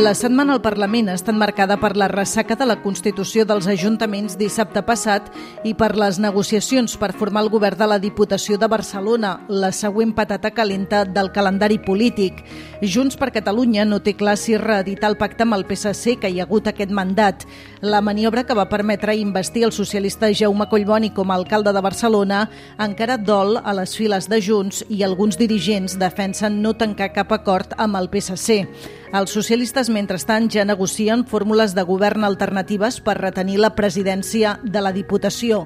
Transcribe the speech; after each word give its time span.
La 0.00 0.14
setmana 0.14 0.54
al 0.56 0.62
Parlament 0.64 1.10
ha 1.10 1.14
estat 1.18 1.36
marcada 1.36 1.74
per 1.76 1.90
la 2.00 2.06
ressaca 2.08 2.54
de 2.56 2.64
la 2.64 2.78
Constitució 2.80 3.42
dels 3.44 3.66
Ajuntaments 3.68 4.38
dissabte 4.40 4.80
passat 4.80 5.26
i 5.68 5.74
per 5.76 5.90
les 6.00 6.16
negociacions 6.16 6.94
per 6.96 7.10
formar 7.12 7.42
el 7.44 7.50
govern 7.52 7.76
de 7.76 7.88
la 7.90 7.98
Diputació 8.00 8.56
de 8.56 8.64
Barcelona, 8.72 9.34
la 9.52 9.68
següent 9.76 10.14
patata 10.16 10.54
calenta 10.56 11.02
del 11.04 11.28
calendari 11.34 11.76
polític. 11.84 12.38
Junts 12.80 13.18
per 13.20 13.28
Catalunya 13.34 13.84
no 13.84 13.98
té 14.00 14.14
clar 14.16 14.38
si 14.40 14.56
reeditar 14.56 15.10
el 15.10 15.18
pacte 15.20 15.44
amb 15.44 15.58
el 15.58 15.66
PSC 15.68 16.16
que 16.22 16.30
hi 16.32 16.40
ha 16.40 16.48
hagut 16.48 16.72
aquest 16.72 16.96
mandat. 16.96 17.44
La 17.82 18.00
maniobra 18.00 18.46
que 18.48 18.56
va 18.56 18.70
permetre 18.72 19.18
investir 19.20 19.66
el 19.68 19.76
socialista 19.76 20.32
Jaume 20.32 20.70
Collboni 20.72 21.12
com 21.12 21.28
a 21.28 21.36
alcalde 21.36 21.76
de 21.76 21.84
Barcelona 21.84 22.46
encara 22.78 23.20
dol 23.20 23.58
a 23.60 23.76
les 23.76 23.92
files 24.00 24.32
de 24.32 24.40
Junts 24.40 24.80
i 24.88 25.04
alguns 25.04 25.36
dirigents 25.36 25.98
defensen 26.00 26.62
no 26.64 26.72
tancar 26.72 27.12
cap 27.12 27.36
acord 27.36 27.76
amb 27.76 28.00
el 28.00 28.08
PSC. 28.08 28.64
Els 29.10 29.32
socialistes, 29.34 29.88
mentrestant, 29.90 30.46
ja 30.54 30.62
negocien 30.62 31.24
fórmules 31.26 31.72
de 31.74 31.82
govern 31.82 32.22
alternatives 32.22 33.00
per 33.02 33.16
retenir 33.18 33.56
la 33.58 33.72
presidència 33.74 34.60
de 34.62 34.82
la 34.84 34.92
Diputació. 34.94 35.64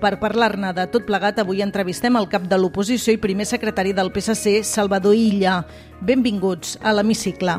Per 0.00 0.14
parlar-ne 0.20 0.70
de 0.76 0.86
tot 0.88 1.04
plegat, 1.04 1.42
avui 1.42 1.60
entrevistem 1.60 2.16
el 2.16 2.28
cap 2.32 2.46
de 2.48 2.56
l'oposició 2.56 3.12
i 3.12 3.20
primer 3.20 3.44
secretari 3.44 3.92
del 3.92 4.08
PSC, 4.14 4.62
Salvador 4.64 5.12
Illa. 5.12 5.58
Benvinguts 6.00 6.78
a 6.80 6.94
l'Hemicicle. 6.96 7.58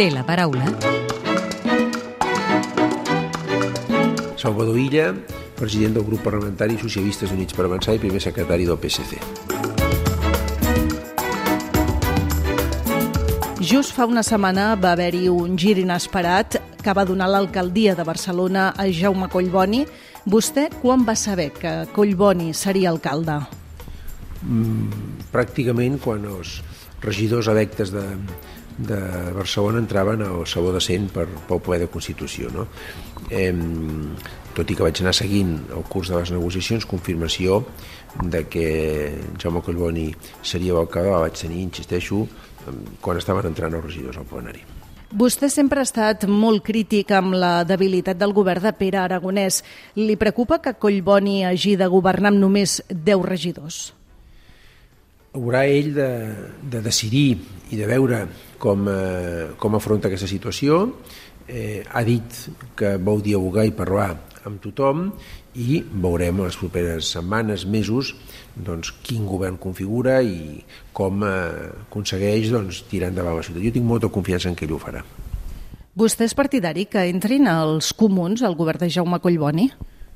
Té 0.00 0.08
la 0.14 0.24
paraula. 0.24 0.64
Salvador 4.40 4.80
Illa, 4.80 5.12
president 5.60 6.00
del 6.00 6.08
grup 6.08 6.24
parlamentari 6.24 6.80
Socialistes 6.80 7.36
Units 7.36 7.52
per 7.52 7.68
Avançar 7.68 7.98
i 7.98 8.00
primer 8.00 8.24
secretari 8.24 8.64
del 8.64 8.80
PSC. 8.80 9.69
Just 13.60 13.92
fa 13.92 14.06
una 14.08 14.22
setmana 14.24 14.70
va 14.80 14.94
haver-hi 14.94 15.26
un 15.28 15.58
gir 15.60 15.74
inesperat 15.82 16.54
que 16.80 16.92
va 16.96 17.02
donar 17.04 17.26
l'alcaldia 17.28 17.92
de 17.92 18.06
Barcelona 18.08 18.70
a 18.72 18.86
Jaume 18.88 19.28
Collboni. 19.28 19.82
Vostè 20.32 20.70
quan 20.80 21.04
va 21.04 21.12
saber 21.12 21.50
que 21.52 21.74
Collboni 21.92 22.54
seria 22.56 22.88
alcalde? 22.88 23.36
Mm, 24.40 25.28
pràcticament 25.28 26.00
quan 26.00 26.24
els 26.24 26.62
regidors 27.04 27.52
electes 27.52 27.92
de, 27.92 28.06
de 28.80 29.00
Barcelona 29.36 29.84
entraven 29.84 30.24
al 30.24 30.46
sabó 30.48 30.72
de 30.72 30.80
cent 30.80 31.10
per, 31.12 31.28
pel 31.28 31.60
poder 31.60 31.82
de 31.84 31.92
Constitució. 31.92 32.48
No? 32.56 32.64
Eh, 33.28 33.52
tot 34.56 34.72
i 34.72 34.76
que 34.76 34.88
vaig 34.88 35.04
anar 35.04 35.12
seguint 35.12 35.58
el 35.68 35.84
curs 35.84 36.08
de 36.08 36.16
les 36.16 36.32
negociacions, 36.32 36.88
confirmació 36.88 37.66
de 38.24 38.46
que 38.48 38.68
Jaume 39.36 39.60
Collboni 39.60 40.08
seria 40.40 40.80
l'alcalde, 40.80 41.12
la 41.12 41.26
vaig 41.28 41.36
tenir, 41.36 41.60
insisteixo, 41.68 42.24
quan 43.00 43.18
estaven 43.20 43.50
entrant 43.50 43.74
els 43.74 43.84
regidors 43.84 44.20
al 44.20 44.28
plenari. 44.28 44.62
Vostè 45.10 45.48
sempre 45.50 45.82
ha 45.82 45.86
estat 45.88 46.28
molt 46.30 46.62
crític 46.62 47.10
amb 47.10 47.34
la 47.34 47.64
debilitat 47.66 48.18
del 48.18 48.30
govern 48.30 48.62
de 48.62 48.70
Pere 48.78 49.00
Aragonès. 49.02 49.64
Li 49.98 50.14
preocupa 50.14 50.60
que 50.62 50.76
Collboni 50.78 51.40
hagi 51.48 51.74
de 51.74 51.88
governar 51.90 52.30
amb 52.30 52.38
només 52.38 52.76
10 52.90 53.24
regidors? 53.26 53.80
Haurà 55.34 55.64
ell 55.66 55.90
de, 55.96 56.10
de 56.62 56.82
decidir 56.84 57.40
i 57.74 57.78
de 57.78 57.90
veure 57.90 58.22
com, 58.62 58.86
eh, 58.86 59.50
com 59.58 59.74
afronta 59.74 60.06
aquesta 60.06 60.30
situació. 60.30 60.84
Eh, 61.50 61.82
ha 61.82 62.04
dit 62.06 62.42
que 62.78 62.94
vol 63.02 63.18
dialogar 63.26 63.66
i 63.66 63.74
parlar 63.74 64.12
amb 64.46 64.62
tothom 64.62 65.08
i 65.58 65.80
veurem 65.82 66.42
les 66.44 66.56
properes 66.58 67.10
setmanes, 67.14 67.64
mesos, 67.66 68.14
doncs, 68.54 68.92
quin 69.02 69.26
govern 69.26 69.58
configura 69.58 70.20
i 70.22 70.60
com 70.96 71.24
eh, 71.26 71.70
aconsegueix 71.88 72.50
doncs, 72.52 72.84
tirar 72.90 73.10
endavant 73.10 73.38
la 73.38 73.46
ciutat. 73.46 73.62
Jo 73.64 73.74
tinc 73.74 73.86
molta 73.86 74.12
confiança 74.12 74.50
en 74.50 74.58
que 74.58 74.68
ell 74.68 74.76
ho 74.76 74.80
farà. 74.82 75.02
Vostè 75.98 76.28
és 76.28 76.36
partidari 76.38 76.86
que 76.86 77.02
entrin 77.10 77.48
els 77.50 77.90
comuns 77.98 78.44
al 78.46 78.54
govern 78.56 78.84
de 78.84 78.90
Jaume 78.94 79.18
Collboni? 79.20 79.66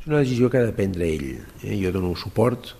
És 0.01 0.07
una 0.07 0.23
decisió 0.23 0.51
que 0.51 0.61
ha 0.61 0.69
de 0.69 0.77
prendre 0.77 1.09
ell. 1.11 1.27
Eh? 1.65 1.75
Jo 1.81 1.91
dono 1.95 2.15
suport 2.17 2.75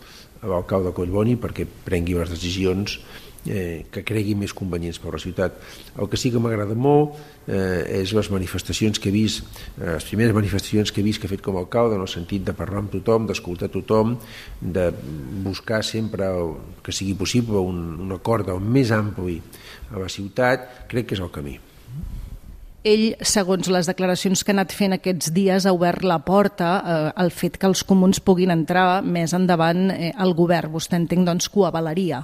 a 0.45 0.51
l'alcalde 0.51 0.93
Collboni 0.95 1.35
perquè 1.41 1.67
prengui 1.67 2.15
les 2.19 2.31
decisions 2.31 3.01
eh, 3.47 3.87
que 3.93 4.05
cregui 4.07 4.35
més 4.39 4.55
convenients 4.57 5.01
per 5.03 5.13
la 5.15 5.21
ciutat. 5.23 5.59
El 5.99 6.09
que 6.11 6.21
sí 6.21 6.33
que 6.33 6.43
m'agrada 6.43 6.77
molt 6.77 7.19
eh, 7.47 8.01
és 8.01 8.15
les 8.17 8.31
manifestacions 8.33 9.01
que 9.01 9.11
he 9.11 9.15
vist, 9.15 9.45
eh, 9.79 9.95
les 9.97 10.09
primeres 10.09 10.37
manifestacions 10.37 10.93
que 10.93 11.03
he 11.03 11.07
vist 11.07 11.23
que 11.23 11.29
he 11.29 11.35
fet 11.35 11.45
com 11.45 11.59
a 11.59 11.65
alcalde, 11.65 11.99
en 11.99 12.07
el 12.07 12.11
sentit 12.11 12.47
de 12.47 12.57
parlar 12.57 12.85
amb 12.85 12.95
tothom, 12.95 13.29
d'escoltar 13.29 13.71
tothom, 13.75 14.17
de 14.61 14.89
buscar 15.45 15.83
sempre 15.85 16.31
que 16.83 16.93
sigui 16.93 17.15
possible 17.19 17.61
un, 17.61 17.85
un 18.01 18.17
acord 18.17 18.49
el 18.55 18.61
més 18.61 18.93
ampli 18.95 19.41
a 19.93 20.01
la 20.01 20.11
ciutat, 20.11 20.85
crec 20.91 21.11
que 21.11 21.19
és 21.19 21.25
el 21.25 21.33
camí. 21.35 21.59
Ell, 22.85 23.15
segons 23.25 23.71
les 23.73 23.87
declaracions 23.89 24.43
que 24.45 24.53
ha 24.53 24.55
anat 24.59 24.73
fent 24.77 24.93
aquests 24.93 25.31
dies, 25.33 25.65
ha 25.65 25.73
obert 25.73 26.05
la 26.05 26.19
porta 26.21 26.73
eh, 26.77 26.97
al 27.17 27.31
fet 27.33 27.57
que 27.57 27.65
els 27.71 27.81
comuns 27.89 28.21
puguin 28.21 28.53
entrar 28.53 29.01
més 29.01 29.33
endavant 29.33 29.87
eh, 29.95 30.11
al 30.21 30.37
govern. 30.37 30.75
Vostè 30.75 31.01
entenc, 31.01 31.25
doncs, 31.25 31.49
que 31.49 31.63
ho 31.63 31.65
avalaria. 31.71 32.21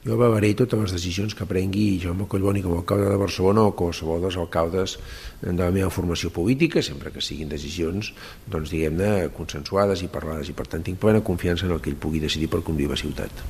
Jo 0.00 0.14
avalaré 0.16 0.54
totes 0.56 0.80
les 0.80 0.92
decisions 0.96 1.34
que 1.36 1.44
prengui 1.44 1.98
Jaume 2.00 2.24
Collboni 2.24 2.62
com 2.64 2.72
a 2.72 2.78
alcalde 2.80 3.10
de 3.10 3.18
Barcelona 3.20 3.66
o 3.68 3.74
qualsevol 3.76 4.22
dels 4.24 4.38
alcaldes 4.40 4.94
de 5.42 5.52
la 5.58 5.68
meva 5.74 5.90
formació 5.92 6.30
política, 6.32 6.80
sempre 6.80 7.12
que 7.12 7.20
siguin 7.20 7.50
decisions 7.52 8.14
doncs, 8.48 8.72
diguem-ne, 8.72 9.28
consensuades 9.36 10.00
i 10.00 10.08
parlades, 10.08 10.48
i 10.48 10.56
per 10.56 10.70
tant 10.72 10.86
tinc 10.86 10.96
plena 11.02 11.20
confiança 11.20 11.68
en 11.68 11.76
el 11.76 11.82
que 11.84 11.92
ell 11.92 12.00
pugui 12.00 12.22
decidir 12.22 12.48
per 12.48 12.62
conduir 12.64 12.88
la 12.88 12.96
ciutat. 12.96 13.44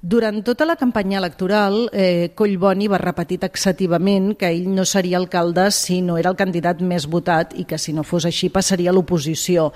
Durant 0.00 0.40
tota 0.40 0.64
la 0.64 0.78
campanya 0.80 1.18
electoral, 1.20 1.90
eh, 1.92 2.32
Collboni 2.32 2.88
va 2.88 2.96
repetir 2.96 3.36
taxativament 3.42 4.32
que 4.40 4.48
ell 4.48 4.70
no 4.72 4.86
seria 4.88 5.18
alcalde 5.20 5.68
si 5.76 6.00
no 6.00 6.16
era 6.16 6.30
el 6.32 6.40
candidat 6.40 6.80
més 6.80 7.04
votat 7.04 7.52
i 7.52 7.66
que 7.68 7.76
si 7.76 7.92
no 7.92 8.00
fos 8.00 8.24
així 8.24 8.48
passaria 8.48 8.88
a 8.88 8.96
l'oposició 8.96 9.74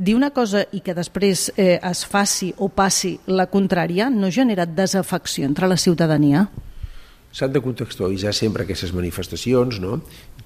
dir 0.00 0.16
una 0.16 0.30
cosa 0.32 0.64
i 0.72 0.80
que 0.80 0.96
després 0.96 1.50
eh, 1.60 1.76
es 1.76 2.02
faci 2.08 2.50
o 2.56 2.70
passi 2.72 3.18
la 3.28 3.46
contrària 3.52 4.08
no 4.08 4.30
genera 4.32 4.64
desafecció 4.64 5.44
entre 5.44 5.68
la 5.68 5.76
ciutadania? 5.76 6.46
S'han 7.30 7.52
de 7.52 7.60
contextualitzar 7.62 8.32
sempre 8.34 8.64
aquestes 8.64 8.94
manifestacions, 8.96 9.78
no? 9.78 10.00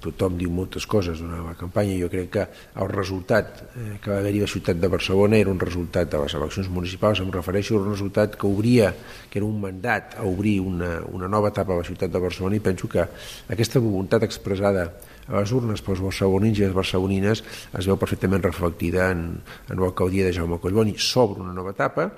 Tothom 0.04 0.36
diu 0.38 0.52
moltes 0.52 0.86
coses 0.90 1.20
durant 1.22 1.46
la 1.48 1.56
campanya, 1.58 1.96
jo 2.00 2.10
crec 2.12 2.30
que 2.36 2.44
el 2.82 2.90
resultat 2.92 3.62
eh, 3.64 3.96
que 4.02 4.12
va 4.12 4.18
haver-hi 4.20 4.42
a 4.42 4.46
la 4.46 4.52
ciutat 4.52 4.80
de 4.80 4.90
Barcelona 4.92 5.40
era 5.40 5.52
un 5.52 5.60
resultat 5.60 6.12
de 6.12 6.20
les 6.22 6.36
eleccions 6.38 6.70
municipals, 6.72 7.22
em 7.24 7.32
refereixo 7.32 7.78
a 7.78 7.82
un 7.82 7.90
resultat 7.90 8.36
que 8.40 8.46
obria, 8.46 8.92
que 9.30 9.40
era 9.40 9.48
un 9.48 9.58
mandat 9.62 10.18
a 10.18 10.28
obrir 10.28 10.58
una, 10.60 10.98
una 11.12 11.28
nova 11.28 11.50
etapa 11.54 11.74
a 11.74 11.80
la 11.80 11.88
ciutat 11.88 12.12
de 12.12 12.22
Barcelona 12.22 12.60
i 12.60 12.64
penso 12.64 12.90
que 12.90 13.04
aquesta 13.48 13.82
voluntat 13.82 14.26
expressada 14.28 14.90
a 15.24 15.40
les 15.40 15.52
urnes 15.56 15.80
pels 15.84 16.02
barcelonins 16.04 16.60
i 16.60 16.66
les 16.66 16.76
barcelonines 16.76 17.42
es 17.44 17.88
veu 17.88 17.96
perfectament 18.00 18.44
reflectida 18.44 19.10
en, 19.14 19.26
en 19.70 19.80
l'alcaldia 19.80 20.28
de 20.28 20.36
Jaume 20.36 20.60
Collboni 20.60 20.98
sobre 21.00 21.40
una 21.40 21.56
nova 21.56 21.72
etapa, 21.72 22.10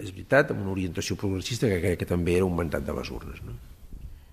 és 0.00 0.12
veritat, 0.12 0.52
amb 0.52 0.64
una 0.64 0.74
orientació 0.76 1.16
progressista 1.20 1.68
que 1.68 1.80
crec 1.82 2.02
que 2.02 2.08
també 2.08 2.38
era 2.38 2.48
un 2.48 2.56
mandat 2.56 2.86
de 2.86 2.96
les 2.96 3.12
urnes. 3.12 3.44
No? 3.44 3.56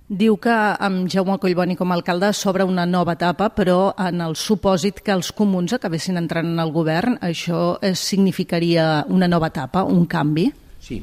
Diu 0.07 0.37
que 0.39 0.53
amb 0.55 1.09
Jaume 1.11 1.35
Collboni 1.35 1.75
com 1.75 1.91
a 1.91 1.95
alcalde 1.97 2.29
s'obre 2.31 2.63
una 2.63 2.85
nova 2.87 3.17
etapa, 3.17 3.49
però 3.51 3.91
en 3.99 4.21
el 4.23 4.37
supòsit 4.39 5.01
que 5.03 5.11
els 5.11 5.33
comuns 5.35 5.73
acabessin 5.75 6.15
entrant 6.15 6.47
en 6.47 6.61
el 6.63 6.71
govern, 6.71 7.17
això 7.19 7.75
significaria 7.91 9.03
una 9.11 9.27
nova 9.27 9.49
etapa, 9.51 9.83
un 9.83 10.05
canvi? 10.07 10.45
Sí, 10.79 11.01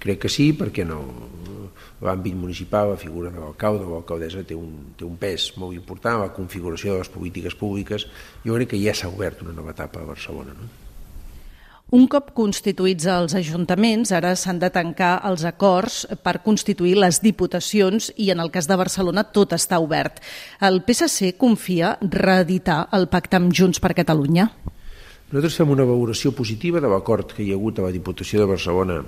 crec 0.00 0.22
que 0.24 0.32
sí, 0.32 0.54
perquè 0.56 0.88
no, 0.88 1.02
l'àmbit 2.00 2.32
municipal, 2.32 2.94
la 2.94 3.02
figura 3.04 3.28
de 3.28 3.44
l'alcalde 3.44 3.84
o 3.84 3.92
l'alcaldessa 3.92 4.46
té, 4.48 4.56
un, 4.56 4.96
té 4.96 5.04
un 5.04 5.20
pes 5.20 5.50
molt 5.60 5.76
important, 5.76 6.24
la 6.24 6.32
configuració 6.32 6.94
de 6.94 7.04
les 7.04 7.12
polítiques 7.12 7.60
públiques, 7.60 8.08
jo 8.40 8.56
crec 8.56 8.72
que 8.72 8.80
ja 8.80 8.96
s'ha 8.96 9.12
obert 9.12 9.44
una 9.44 9.52
nova 9.52 9.76
etapa 9.76 10.00
a 10.00 10.08
Barcelona. 10.14 10.56
No? 10.56 10.85
Un 11.94 12.08
cop 12.10 12.32
constituïts 12.34 13.04
els 13.06 13.36
ajuntaments, 13.38 14.10
ara 14.10 14.32
s'han 14.34 14.58
de 14.58 14.66
tancar 14.74 15.20
els 15.28 15.44
acords 15.46 16.00
per 16.18 16.40
constituir 16.42 16.96
les 16.98 17.20
diputacions 17.22 18.08
i 18.18 18.32
en 18.34 18.42
el 18.42 18.50
cas 18.50 18.66
de 18.66 18.74
Barcelona 18.74 19.22
tot 19.22 19.54
està 19.54 19.78
obert. 19.78 20.18
El 20.58 20.80
PSC 20.82 21.36
confia 21.38 21.92
reeditar 22.02 22.88
el 22.90 23.06
pacte 23.06 23.38
amb 23.38 23.54
Junts 23.54 23.78
per 23.78 23.92
Catalunya? 23.94 24.48
Nosaltres 25.30 25.60
fem 25.60 25.70
una 25.70 25.86
valoració 25.86 26.34
positiva 26.34 26.82
de 26.82 26.90
l'acord 26.90 27.30
que 27.30 27.44
hi 27.44 27.52
ha 27.52 27.60
hagut 27.60 27.78
a 27.78 27.86
la 27.86 27.94
Diputació 27.94 28.42
de 28.42 28.50
Barcelona 28.50 28.98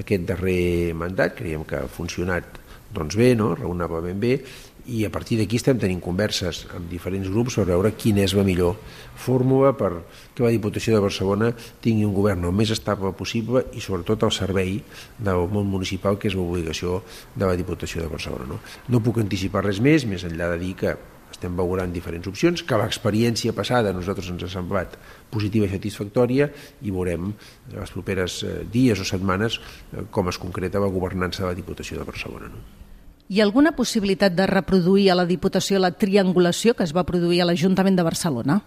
aquest 0.00 0.24
darrer 0.32 0.96
mandat, 0.96 1.36
creiem 1.36 1.68
que 1.68 1.84
ha 1.84 1.92
funcionat 2.00 2.62
doncs 2.96 3.16
bé, 3.16 3.34
no? 3.36 3.52
raonablement 3.56 4.20
bé, 4.20 4.38
i 4.86 5.04
a 5.06 5.10
partir 5.14 5.38
d'aquí 5.38 5.58
estem 5.60 5.78
tenint 5.78 6.00
converses 6.02 6.64
amb 6.74 6.88
diferents 6.90 7.28
grups 7.30 7.58
per 7.58 7.66
veure 7.68 7.92
quina 7.94 8.24
és 8.24 8.34
la 8.34 8.44
millor 8.46 8.74
fórmula 9.14 9.72
per 9.78 9.92
que 10.34 10.42
la 10.42 10.50
Diputació 10.54 10.96
de 10.96 11.04
Barcelona 11.04 11.52
tingui 11.84 12.06
un 12.08 12.14
govern 12.16 12.48
el 12.48 12.56
més 12.56 12.72
estable 12.74 13.12
possible 13.14 13.64
i 13.78 13.84
sobretot 13.84 14.26
al 14.26 14.34
servei 14.34 14.80
del 15.18 15.46
món 15.52 15.70
municipal, 15.70 16.18
que 16.18 16.28
és 16.28 16.36
l'obligació 16.38 17.02
de 17.36 17.46
la 17.46 17.56
Diputació 17.56 18.02
de 18.02 18.10
Barcelona. 18.10 18.48
No, 18.50 18.60
no 18.88 19.02
puc 19.04 19.22
anticipar 19.22 19.64
res 19.66 19.80
més, 19.80 20.06
més 20.08 20.26
enllà 20.26 20.50
de 20.54 20.60
dir 20.64 20.74
que 20.82 20.96
estem 21.32 21.56
valorant 21.56 21.94
diferents 21.94 22.28
opcions, 22.28 22.62
que 22.66 22.78
l'experiència 22.78 23.54
passada 23.56 23.90
a 23.90 23.96
nosaltres 23.96 24.28
ens 24.34 24.44
ha 24.46 24.52
semblat 24.52 24.98
positiva 25.32 25.66
i 25.66 25.72
satisfactòria 25.72 26.50
i 26.82 26.92
veurem 26.92 27.32
els 27.72 27.94
properes 27.94 28.42
eh, 28.44 28.60
dies 28.68 29.00
o 29.00 29.08
setmanes 29.08 29.58
eh, 29.58 30.06
com 30.10 30.28
es 30.28 30.38
concreta 30.42 30.82
la 30.82 30.92
governança 30.92 31.46
de 31.46 31.52
la 31.52 31.58
Diputació 31.58 31.98
de 31.98 32.08
Barcelona. 32.12 32.52
No? 32.52 32.81
Hi 33.30 33.40
ha 33.40 33.44
alguna 33.46 33.72
possibilitat 33.72 34.34
de 34.34 34.46
reproduir 34.50 35.10
a 35.12 35.14
la 35.14 35.26
Diputació 35.28 35.78
la 35.78 35.92
triangulació 35.94 36.74
que 36.74 36.82
es 36.82 36.92
va 36.96 37.06
produir 37.06 37.42
a 37.42 37.46
l'Ajuntament 37.46 37.96
de 37.96 38.04
Barcelona? 38.06 38.58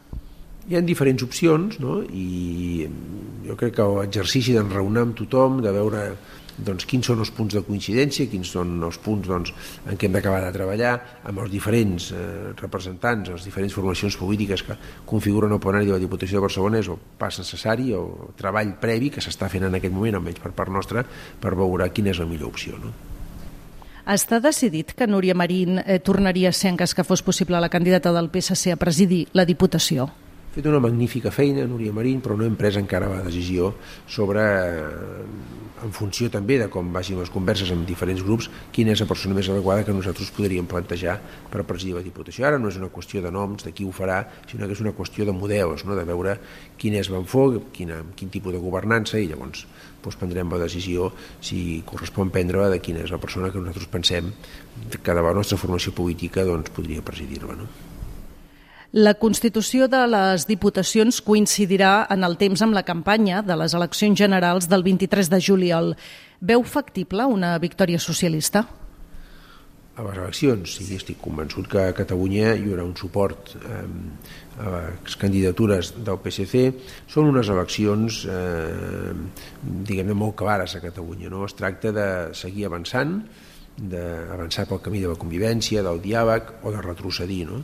Hi 0.66 0.78
ha 0.78 0.82
diferents 0.82 1.22
opcions 1.22 1.76
no? 1.84 2.00
i 2.08 2.88
jo 3.46 3.58
crec 3.60 3.76
que 3.78 3.86
l'exercici 4.00 4.56
d'enraonar 4.56 5.04
amb 5.06 5.20
tothom, 5.20 5.60
de 5.62 5.74
veure 5.76 6.08
doncs, 6.56 6.86
quins 6.88 7.10
són 7.12 7.20
els 7.20 7.32
punts 7.36 7.54
de 7.54 7.62
coincidència, 7.68 8.30
quins 8.32 8.54
són 8.56 8.78
els 8.88 8.98
punts 9.04 9.28
doncs, 9.28 9.52
en 9.86 10.00
què 10.00 10.08
hem 10.08 10.16
d'acabar 10.16 10.40
de 10.46 10.54
treballar 10.56 10.94
amb 11.28 11.44
els 11.44 11.52
diferents 11.52 12.12
eh, 12.16 12.54
representants, 12.62 13.34
les 13.36 13.46
diferents 13.46 13.76
formacions 13.76 14.16
polítiques 14.18 14.64
que 14.64 14.78
configuren 15.06 15.52
el 15.52 15.62
plenari 15.62 15.92
de 15.92 15.98
la 15.98 16.02
Diputació 16.02 16.40
de 16.40 16.48
Barcelona 16.48 16.80
és 16.80 16.90
el 16.90 17.02
pas 17.20 17.42
necessari, 17.44 17.92
el 17.98 18.32
treball 18.40 18.78
previ 18.82 19.12
que 19.12 19.24
s'està 19.26 19.52
fent 19.52 19.68
en 19.68 19.76
aquest 19.78 19.94
moment, 19.94 20.22
almenys 20.22 20.40
per 20.42 20.56
part 20.56 20.72
nostra, 20.72 21.04
per 21.44 21.54
veure 21.60 21.92
quina 21.92 22.16
és 22.16 22.24
la 22.24 22.30
millor 22.30 22.56
opció. 22.56 22.80
No? 22.80 22.96
Està 24.06 24.38
decidit 24.38 24.92
que 24.94 25.08
Núria 25.10 25.34
Marín 25.34 25.80
eh, 25.82 25.98
tornaria 25.98 26.52
a 26.52 26.54
ser, 26.54 26.70
en 26.70 26.78
cas 26.78 26.94
que 26.94 27.04
fos 27.04 27.24
possible, 27.26 27.58
la 27.58 27.74
candidata 27.74 28.12
del 28.14 28.30
PSC 28.30 28.76
a 28.76 28.78
presidir 28.78 29.26
la 29.34 29.48
Diputació? 29.50 30.12
Fet 30.56 30.70
una 30.72 30.80
magnífica 30.80 31.34
feina, 31.36 31.66
Núria 31.68 31.92
Marín, 31.92 32.22
però 32.24 32.38
no 32.40 32.46
hem 32.48 32.54
pres 32.56 32.78
encara 32.80 33.10
la 33.12 33.24
decisió 33.26 33.74
sobre 34.08 34.40
eh, 34.40 35.24
en 35.84 35.92
funció 35.92 36.30
també 36.32 36.56
de 36.62 36.70
com 36.72 36.94
vagin 36.96 37.18
les 37.20 37.32
converses 37.34 37.74
amb 37.74 37.84
diferents 37.84 38.22
grups, 38.24 38.48
quina 38.72 38.94
és 38.94 39.02
la 39.04 39.08
persona 39.10 39.36
més 39.36 39.50
adequada 39.52 39.84
que 39.84 39.92
nosaltres 39.92 40.30
podríem 40.32 40.70
plantejar 40.72 41.18
per 41.52 41.66
presidir 41.68 41.98
la 41.98 42.04
Diputació. 42.06 42.46
Ara 42.48 42.62
no 42.62 42.72
és 42.72 42.78
una 42.80 42.88
qüestió 42.88 43.20
de 43.26 43.34
noms, 43.36 43.66
de 43.68 43.74
qui 43.76 43.84
ho 43.84 43.92
farà, 43.92 44.22
sinó 44.48 44.70
que 44.70 44.78
és 44.78 44.84
una 44.86 44.94
qüestió 44.96 45.28
de 45.28 45.34
models, 45.36 45.84
no? 45.84 45.98
de 46.00 46.06
veure 46.08 46.38
quin 46.80 46.96
és 47.02 47.10
l'enfoc, 47.12 47.74
quin, 47.76 47.92
quin 48.16 48.32
tipus 48.32 48.56
de 48.56 48.62
governança, 48.64 49.20
i 49.20 49.28
llavors 49.28 49.66
doncs, 50.06 50.20
prendrem 50.22 50.54
la 50.56 50.62
decisió 50.62 51.10
si 51.44 51.82
correspon 51.84 52.32
prendre 52.32 52.70
de 52.72 52.80
quina 52.80 53.04
és 53.04 53.12
la 53.12 53.20
persona 53.20 53.52
que 53.52 53.60
nosaltres 53.60 53.92
pensem 53.92 54.32
que 54.96 55.20
de 55.20 55.28
la 55.28 55.36
nostra 55.36 55.60
formació 55.60 55.92
política 55.92 56.48
doncs, 56.48 56.72
podria 56.72 57.04
presidir-la. 57.04 57.60
No? 57.60 57.68
La 58.96 59.12
constitució 59.20 59.90
de 59.92 60.06
les 60.08 60.46
diputacions 60.48 61.18
coincidirà 61.20 62.06
en 62.14 62.24
el 62.24 62.38
temps 62.40 62.62
amb 62.64 62.72
la 62.78 62.86
campanya 62.88 63.42
de 63.44 63.58
les 63.60 63.74
eleccions 63.76 64.16
generals 64.16 64.70
del 64.72 64.86
23 64.86 65.28
de 65.34 65.40
juliol. 65.44 65.90
Veu 66.40 66.62
factible 66.64 67.26
una 67.28 67.50
victòria 67.60 68.00
socialista? 68.00 68.62
A 70.00 70.06
les 70.06 70.16
eleccions, 70.16 70.78
sí, 70.78 70.88
estic 70.96 71.20
convençut 71.20 71.68
que 71.74 71.82
a 71.90 71.96
Catalunya 71.98 72.54
hi 72.56 72.70
haurà 72.70 72.86
un 72.88 72.94
suport 72.96 73.52
eh, 73.58 73.82
a 74.64 74.72
les 74.86 75.18
candidatures 75.20 75.92
del 75.98 76.22
PSC. 76.24 76.62
Són 77.12 77.28
unes 77.34 77.52
eleccions, 77.52 78.22
eh, 78.32 79.12
diguem-ne, 79.90 80.16
molt 80.16 80.38
clares 80.40 80.78
a 80.80 80.82
Catalunya. 80.86 81.34
No? 81.34 81.44
Es 81.50 81.58
tracta 81.60 81.92
de 81.92 82.08
seguir 82.32 82.70
avançant, 82.70 83.18
d'avançar 83.76 84.70
pel 84.72 84.80
camí 84.80 85.04
de 85.04 85.12
la 85.12 85.20
convivència, 85.20 85.84
del 85.84 86.00
diàleg 86.00 86.56
o 86.64 86.72
de 86.72 86.86
retrocedir. 86.88 87.42
No? 87.52 87.60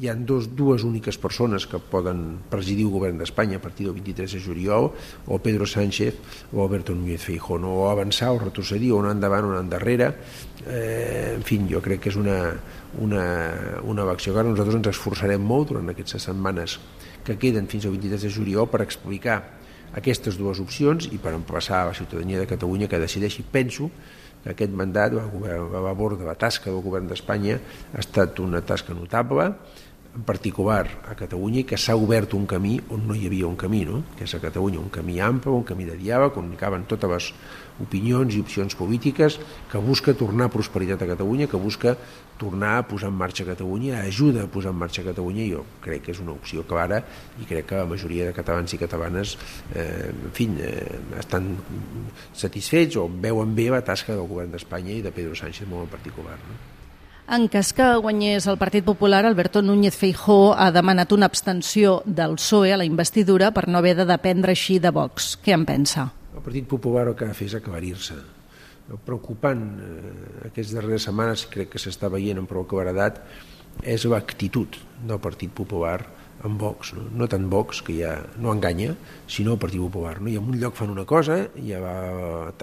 Hi 0.00 0.08
han 0.08 0.26
dos, 0.28 0.50
dues 0.54 0.84
úniques 0.84 1.16
persones 1.16 1.66
que 1.66 1.78
poden 1.80 2.42
presidir 2.50 2.84
el 2.84 2.92
govern 2.92 3.18
d'Espanya 3.18 3.56
a 3.56 3.62
partir 3.62 3.86
del 3.88 3.96
23 3.96 4.36
de 4.36 4.40
juliol, 4.40 4.90
o 5.26 5.38
Pedro 5.40 5.66
Sánchez 5.66 6.18
o 6.52 6.62
Alberto 6.62 6.94
Núñez 6.94 7.24
Feijó, 7.24 7.58
no? 7.58 7.72
o 7.72 7.88
avançar 7.88 8.32
o 8.32 8.38
retrocedir, 8.38 8.92
o 8.92 9.00
anar 9.00 9.16
endavant 9.16 9.48
o 9.48 9.50
anar 9.54 9.64
endarrere. 9.64 10.12
Eh, 10.66 11.32
en 11.36 11.44
fi, 11.46 11.60
jo 11.70 11.80
crec 11.80 12.04
que 12.04 12.12
és 12.12 12.20
una, 12.20 12.52
una, 13.00 13.24
una 13.82 14.04
elecció 14.04 14.34
que 14.36 14.44
nosaltres 14.44 14.76
ens 14.76 14.92
esforçarem 14.92 15.40
molt 15.40 15.72
durant 15.72 15.88
aquestes 15.88 16.28
setmanes 16.28 16.78
que 17.24 17.38
queden 17.40 17.66
fins 17.66 17.86
al 17.86 17.96
23 17.96 18.28
de 18.28 18.30
juliol 18.30 18.68
per 18.68 18.84
explicar 18.84 19.40
aquestes 19.96 20.36
dues 20.36 20.60
opcions 20.60 21.08
i 21.08 21.18
per 21.22 21.32
emplaçar 21.32 21.80
a 21.80 21.90
la 21.90 21.96
ciutadania 21.96 22.38
de 22.38 22.50
Catalunya 22.50 22.88
que 22.90 23.00
decideixi, 23.00 23.42
penso, 23.42 23.88
aquest 24.52 24.72
mandat, 24.76 25.16
a 25.16 25.82
labor 25.84 26.16
de 26.18 26.26
la 26.26 26.36
tasca 26.38 26.70
del 26.70 26.82
govern 26.84 27.10
d'Espanya, 27.10 27.58
ha 27.92 28.02
estat 28.02 28.40
una 28.42 28.62
tasca 28.62 28.94
notable, 28.94 29.50
en 30.16 30.22
particular 30.24 30.88
a 31.10 31.14
Catalunya, 31.14 31.66
que 31.68 31.76
s'ha 31.76 31.94
obert 31.94 32.32
un 32.34 32.46
camí 32.48 32.78
on 32.88 33.04
no 33.04 33.14
hi 33.14 33.26
havia 33.28 33.46
un 33.46 33.56
camí, 33.60 33.84
no? 33.84 34.00
que 34.16 34.24
és 34.24 34.32
a 34.34 34.40
Catalunya 34.40 34.80
un 34.80 34.88
camí 34.88 35.20
ample, 35.20 35.52
un 35.52 35.64
camí 35.68 35.84
de 35.84 35.96
diàleg, 36.00 36.38
caben 36.56 36.86
totes 36.88 37.10
les 37.12 37.26
opinions 37.84 38.32
i 38.32 38.40
opcions 38.40 38.72
polítiques, 38.74 39.36
que 39.68 39.82
busca 39.84 40.14
tornar 40.16 40.48
prosperitat 40.48 41.02
a 41.04 41.08
Catalunya, 41.10 41.48
que 41.52 41.60
busca 41.60 41.92
tornar 42.40 42.78
a 42.78 42.86
posar 42.88 43.10
en 43.12 43.18
marxa 43.20 43.44
Catalunya, 43.44 44.00
ajuda 44.08 44.46
a 44.46 44.48
posar 44.48 44.72
en 44.72 44.80
marxa 44.80 45.04
Catalunya, 45.04 45.44
i 45.44 45.52
jo 45.52 45.66
crec 45.84 46.06
que 46.06 46.16
és 46.16 46.22
una 46.24 46.32
opció 46.32 46.64
clara 46.64 47.02
i 47.36 47.44
crec 47.44 47.68
que 47.68 47.82
la 47.82 47.90
majoria 47.90 48.30
de 48.30 48.36
catalans 48.36 48.72
i 48.72 48.80
catalanes 48.80 49.36
eh, 49.74 50.08
en 50.08 50.32
fi, 50.32 50.48
eh, 50.64 50.96
estan 51.20 51.52
satisfets 52.32 52.96
o 52.96 53.04
veuen 53.08 53.52
bé 53.54 53.68
la 53.68 53.84
tasca 53.84 54.16
del 54.16 54.32
govern 54.32 54.56
d'Espanya 54.56 54.96
i 54.96 55.04
de 55.04 55.12
Pedro 55.12 55.36
Sánchez 55.36 55.68
molt 55.68 55.90
en 55.90 55.92
particular. 55.92 56.40
No? 56.48 56.85
En 57.26 57.48
cas 57.50 57.72
que 57.74 57.82
guanyés 57.98 58.44
el 58.46 58.54
Partit 58.54 58.84
Popular, 58.86 59.24
Alberto 59.26 59.58
Núñez 59.58 59.96
Feijó 59.98 60.54
ha 60.54 60.70
demanat 60.70 61.10
una 61.10 61.26
abstenció 61.26 61.96
del 62.06 62.36
PSOE 62.38 62.70
a 62.70 62.76
la 62.78 62.86
investidura 62.86 63.50
per 63.50 63.66
no 63.66 63.80
haver 63.80 63.96
de 63.98 64.06
dependre 64.06 64.54
així 64.54 64.78
de 64.78 64.92
Vox. 64.94 65.32
Què 65.42 65.56
en 65.56 65.64
pensa? 65.66 66.04
El 66.36 66.44
Partit 66.44 66.68
Popular 66.70 67.08
el 67.10 67.16
que 67.18 67.26
ha 67.26 67.34
fer 67.34 67.50
és 67.50 67.58
aclarir-se 67.58 68.20
preocupant 69.10 69.66
eh, 69.82 70.14
aquestes 70.52 70.78
darreres 70.78 71.08
setmanes, 71.10 71.48
crec 71.50 71.74
que 71.74 71.82
s'està 71.82 72.06
veient 72.14 72.38
amb 72.38 72.46
prou 72.46 72.62
claredat, 72.70 73.18
és 73.82 74.06
l'actitud 74.06 74.78
del 75.02 75.18
Partit 75.18 75.50
Popular 75.50 75.98
amb 76.46 76.62
Vox, 76.62 76.94
no? 76.94 77.10
no 77.10 77.26
tant 77.26 77.50
Vox, 77.50 77.82
que 77.82 77.98
ja 78.04 78.20
no 78.38 78.54
enganya, 78.54 78.94
sinó 79.26 79.58
el 79.58 79.64
Partit 79.66 79.82
Popular. 79.82 80.20
No? 80.20 80.30
I 80.30 80.38
en 80.38 80.46
un 80.46 80.62
lloc 80.62 80.78
fan 80.78 80.94
una 80.94 81.04
cosa, 81.04 81.42
i 81.58 81.74
a, 81.74 81.96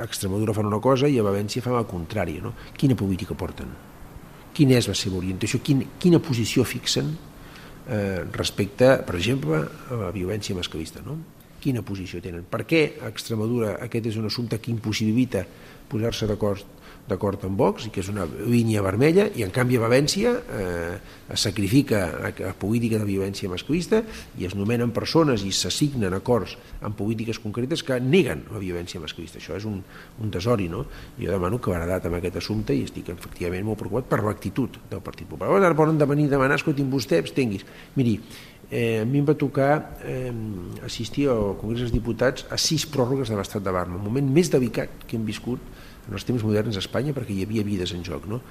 Extremadura 0.08 0.56
fan 0.56 0.72
una 0.72 0.80
cosa, 0.80 1.12
i 1.12 1.20
a 1.20 1.28
València 1.28 1.66
fan 1.66 1.76
el 1.76 1.90
contrari. 1.90 2.40
No? 2.40 2.56
Quina 2.80 2.96
política 2.96 3.36
porten? 3.36 3.92
Quina 4.54 4.78
és 4.78 4.88
la 4.90 4.96
seva 4.98 5.18
orientació? 5.20 5.62
Quin, 5.66 5.86
quina 6.00 6.22
posició 6.24 6.66
fixen 6.68 7.14
eh, 7.88 8.24
respecte, 8.36 8.96
per 9.08 9.18
exemple, 9.18 9.64
a 9.64 10.02
la 10.06 10.12
violència 10.16 10.56
masclista? 10.58 11.02
No? 11.06 11.18
Quina 11.64 11.84
posició 11.86 12.20
tenen? 12.20 12.44
Per 12.50 12.66
què 12.68 12.84
a 13.00 13.12
Extremadura 13.12 13.78
aquest 13.86 14.12
és 14.12 14.20
un 14.20 14.28
assumpte 14.28 14.60
que 14.60 14.74
impossibilita 14.74 15.46
posar-se 15.92 16.28
d'acord 16.28 16.82
d'acord 17.08 17.42
amb 17.44 17.60
Vox, 17.60 17.88
i 17.88 17.92
que 17.92 18.00
és 18.00 18.10
una 18.12 18.24
línia 18.26 18.82
vermella, 18.84 19.26
i 19.36 19.44
en 19.44 19.52
canvi 19.52 19.76
a 19.76 19.82
València 19.84 20.32
eh, 20.40 20.94
es 21.34 21.44
sacrifica 21.44 22.04
a, 22.16 22.32
a 22.50 22.54
política 22.56 23.00
de 23.02 23.08
violència 23.08 23.52
masclista 23.52 24.00
i 24.40 24.48
es 24.48 24.56
nomenen 24.56 24.94
persones 24.96 25.44
i 25.44 25.52
s'assignen 25.52 26.16
acords 26.16 26.56
en 26.80 26.96
polítiques 26.96 27.42
concretes 27.44 27.84
que 27.84 28.00
neguen 28.00 28.46
la 28.54 28.62
violència 28.62 29.02
masclista. 29.04 29.42
Això 29.42 29.58
és 29.60 29.68
un, 29.68 29.82
un 30.24 30.32
desori, 30.32 30.70
no? 30.72 30.86
Jo 31.20 31.34
demano 31.34 31.60
que 31.60 31.72
claredat 31.74 32.08
amb 32.08 32.20
aquest 32.20 32.40
assumpte 32.40 32.76
i 32.76 32.86
estic 32.88 33.12
efectivament 33.12 33.68
molt 33.68 33.82
preocupat 33.84 34.08
per 34.08 34.24
l'actitud 34.24 34.80
del 34.92 35.04
Partit 35.04 35.28
Popular. 35.28 35.60
Ara 35.60 35.76
poden 35.76 36.00
venir 36.00 36.30
a 36.32 36.36
demanar, 36.38 36.60
escolti'm, 36.62 36.92
vostè 36.92 37.20
abstenguis. 37.20 37.68
Miri, 38.00 38.18
eh, 38.74 39.02
a 39.04 39.06
mi 39.06 39.22
em 39.22 39.26
va 39.28 39.36
tocar 39.38 40.00
eh, 40.02 40.34
assistir 40.86 41.28
al 41.30 41.54
Congrés 41.62 41.86
dels 41.86 41.94
Diputats 41.94 42.48
a 42.50 42.58
sis 42.58 42.88
pròrrogues 42.90 43.30
de 43.30 43.38
l'estat 43.38 43.64
d'alarma, 43.64 44.00
el 44.00 44.06
moment 44.06 44.32
més 44.34 44.50
delicat 44.50 45.06
que 45.06 45.20
hem 45.20 45.28
viscut 45.30 45.62
en 46.08 46.18
els 46.18 46.26
temps 46.28 46.44
moderns 46.44 46.80
a 46.80 46.84
Espanya 46.84 47.14
perquè 47.16 47.36
hi 47.36 47.46
havia 47.46 47.64
vides 47.68 47.94
en 47.94 48.02
joc, 48.04 48.26
no? 48.28 48.42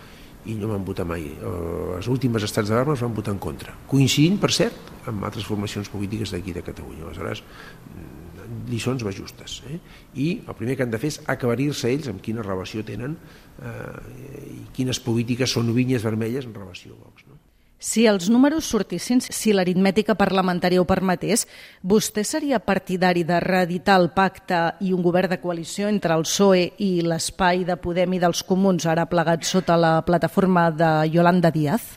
i 0.47 0.57
no 0.59 0.71
van 0.71 0.87
votar 0.87 1.07
mai. 1.07 1.27
Eh, 1.27 1.53
les 1.97 2.09
últimes 2.11 2.47
estats 2.47 2.71
d'alarma 2.71 2.97
van 2.99 3.19
votar 3.19 3.35
en 3.35 3.43
contra, 3.43 3.75
coincidint, 3.91 4.39
per 4.43 4.53
cert, 4.55 4.91
amb 5.11 5.27
altres 5.27 5.47
formacions 5.47 5.91
polítiques 5.91 6.35
d'aquí 6.35 6.55
de 6.55 6.65
Catalunya. 6.67 7.07
Aleshores, 7.09 7.43
mm, 7.43 8.67
lliçons 8.71 9.03
va 9.07 9.15
justes. 9.15 9.61
Eh? 9.71 9.79
I 10.15 10.29
el 10.47 10.59
primer 10.59 10.77
que 10.77 10.87
han 10.87 10.91
de 10.95 11.03
fer 11.03 11.13
és 11.15 11.21
aclarir-se 11.27 11.91
ells 11.91 12.11
amb 12.11 12.23
quina 12.23 12.47
relació 12.47 12.83
tenen 12.87 13.17
eh, 13.63 14.51
i 14.55 14.67
quines 14.75 15.03
polítiques 15.03 15.51
són 15.51 15.75
vinyes 15.75 16.03
vermelles 16.03 16.47
en 16.47 16.55
relació 16.55 16.95
a 16.95 17.03
Vox. 17.05 17.27
No? 17.27 17.52
Si 17.83 18.05
els 18.07 18.29
números 18.31 18.69
sortissin, 18.71 19.19
si 19.19 19.51
l'aritmètica 19.51 20.15
parlamentària 20.15 20.79
ho 20.79 20.85
permetés, 20.87 21.49
vostè 21.83 22.23
seria 22.23 22.61
partidari 22.63 23.25
de 23.27 23.41
reeditar 23.43 23.97
el 23.99 24.13
pacte 24.15 24.61
i 24.87 24.93
un 24.95 25.03
govern 25.03 25.33
de 25.33 25.41
coalició 25.43 25.89
entre 25.91 26.15
el 26.15 26.23
PSOE 26.23 26.63
i 26.79 26.93
l'espai 27.03 27.65
de 27.67 27.75
Podem 27.83 28.15
i 28.15 28.21
dels 28.23 28.45
Comuns, 28.47 28.87
ara 28.87 29.09
plegat 29.11 29.43
sota 29.49 29.75
la 29.75 29.97
plataforma 30.07 30.69
de 30.71 30.93
Yolanda 31.11 31.51
Díaz? 31.51 31.97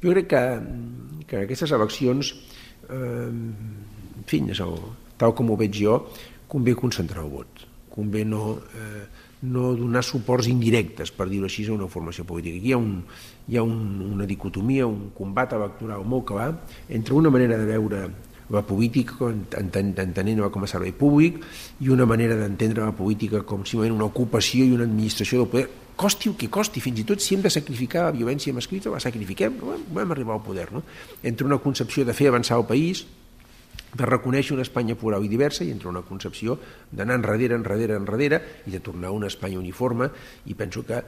Jo 0.00 0.16
crec 0.16 0.32
que, 0.32 0.42
que 1.28 1.44
aquestes 1.44 1.76
eleccions, 1.76 2.32
eh, 2.88 3.28
en 3.28 4.24
fi, 4.24 4.40
tal 5.20 5.36
com 5.36 5.52
ho 5.52 5.60
veig 5.60 5.76
jo, 5.76 6.00
convé 6.48 6.72
concentrar 6.72 7.26
el 7.28 7.32
vot. 7.36 7.66
Convé 7.92 8.24
no... 8.24 8.54
Eh, 8.72 9.26
no 9.42 9.72
donar 9.78 10.02
suports 10.02 10.48
indirectes, 10.50 11.12
per 11.14 11.28
dir-ho 11.30 11.46
així, 11.46 11.66
a 11.68 11.74
una 11.76 11.90
formació 11.90 12.24
política. 12.26 12.58
Aquí 12.58 12.72
hi 12.72 12.76
ha, 12.76 12.78
un, 12.78 13.02
hi 13.48 13.58
ha 13.58 13.66
un, 13.66 14.00
una 14.14 14.26
dicotomia, 14.26 14.86
un 14.86 15.10
combat 15.16 15.52
electoral 15.58 16.04
molt 16.04 16.26
clar 16.32 16.48
entre 16.88 17.14
una 17.14 17.30
manera 17.30 17.58
de 17.58 17.68
veure 17.68 18.08
la 18.48 18.62
política 18.64 19.28
entenent-la 19.28 20.48
com 20.48 20.64
a 20.64 20.70
servei 20.70 20.94
públic 20.96 21.42
i 21.84 21.90
una 21.92 22.06
manera 22.08 22.38
d'entendre 22.38 22.86
la 22.86 22.94
política 22.96 23.42
com 23.44 23.66
simplement 23.68 23.98
una 23.98 24.08
ocupació 24.08 24.64
i 24.64 24.72
una 24.72 24.88
administració 24.88 25.42
del 25.42 25.52
poder 25.52 25.68
costi 25.98 26.30
el 26.30 26.36
que 26.38 26.46
costi, 26.48 26.80
fins 26.80 27.02
i 27.02 27.04
tot 27.04 27.20
si 27.20 27.34
hem 27.34 27.42
de 27.42 27.50
sacrificar 27.50 28.04
la 28.06 28.14
violència 28.14 28.54
masclista, 28.54 28.92
la 28.94 29.02
sacrifiquem, 29.02 29.56
no? 29.58 29.74
vam 29.96 30.14
arribar 30.14 30.36
al 30.36 30.44
poder. 30.46 30.68
No? 30.70 30.84
Entre 31.26 31.44
una 31.44 31.58
concepció 31.58 32.04
de 32.06 32.14
fer 32.14 32.28
avançar 32.30 32.60
el 32.60 32.68
país, 32.70 33.02
de 33.94 34.04
reconèixer 34.04 34.54
una 34.54 34.66
Espanya 34.66 34.96
plural 34.98 35.24
i 35.24 35.30
diversa 35.30 35.64
i 35.64 35.72
entre 35.72 35.88
una 35.88 36.02
concepció 36.04 36.58
d'anar 36.90 37.18
enrere, 37.18 37.54
enrere, 37.56 37.96
enrere 37.96 38.40
i 38.66 38.72
de 38.72 38.80
tornar 38.84 39.08
a 39.08 39.16
una 39.16 39.28
Espanya 39.28 39.58
uniforme 39.58 40.10
i 40.46 40.54
penso 40.54 40.84
que 40.86 41.00